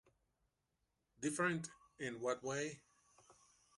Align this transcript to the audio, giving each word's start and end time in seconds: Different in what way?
Different 1.19 1.69
in 1.99 2.21
what 2.21 2.43
way? 2.43 2.81